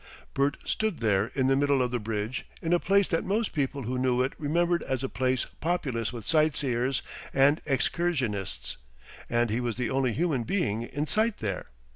Bert 0.33 0.57
stood 0.65 0.97
there 0.97 1.27
in 1.35 1.45
the 1.45 1.55
middle 1.55 1.79
of 1.79 1.91
the 1.91 1.99
bridge, 1.99 2.47
in 2.59 2.73
a 2.73 2.79
place 2.79 3.07
that 3.09 3.23
most 3.23 3.53
people 3.53 3.83
who 3.83 3.99
knew 3.99 4.23
it 4.23 4.33
remembered 4.39 4.81
as 4.81 5.03
a 5.03 5.09
place 5.09 5.45
populous 5.45 6.11
with 6.11 6.25
sightseers 6.27 7.03
and 7.35 7.61
excursionists, 7.67 8.77
and 9.29 9.51
he 9.51 9.59
was 9.59 9.77
the 9.77 9.91
only 9.91 10.13
human 10.13 10.41
being 10.41 10.81
in 10.81 11.05
sight 11.05 11.37
there. 11.37 11.67